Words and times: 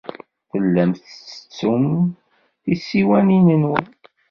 Tellam 0.49 0.91
tettettum 0.93 1.85
tisiwanin-nwen. 2.63 3.87